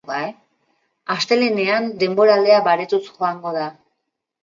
Astelehenean 1.17 1.91
denboralea 2.07 2.59
baretuz 2.71 3.03
joango 3.11 3.57
da. 3.63 3.73